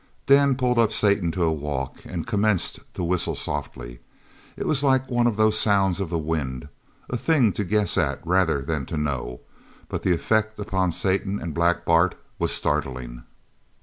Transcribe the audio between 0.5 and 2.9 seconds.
pulled up Satan to a walk and commenced